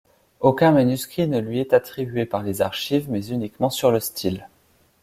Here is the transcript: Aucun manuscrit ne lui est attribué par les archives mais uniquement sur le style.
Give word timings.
Aucun 0.39 0.71
manuscrit 0.71 1.27
ne 1.27 1.37
lui 1.37 1.59
est 1.59 1.73
attribué 1.73 2.25
par 2.25 2.41
les 2.41 2.61
archives 2.63 3.07
mais 3.11 3.27
uniquement 3.27 3.69
sur 3.69 3.91
le 3.91 3.99
style. 3.99 4.49